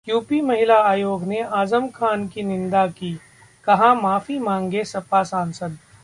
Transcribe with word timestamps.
UP 0.09 0.41
महिला 0.41 0.75
आयोग 0.75 1.23
ने 1.23 1.41
आजम 1.41 1.87
खान 1.87 2.27
की 2.27 2.43
निंदा 2.43 2.87
की, 2.87 3.19
कहा-माफी 3.63 4.39
मांगें 4.39 4.83
सपा 4.83 5.23
सांसद 5.23 5.77